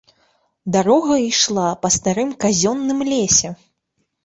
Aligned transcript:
Дарога 0.75 1.17
ішла 1.31 1.67
па 1.85 1.93
старым 1.97 2.33
казённым 2.47 3.07
лесе. 3.13 3.55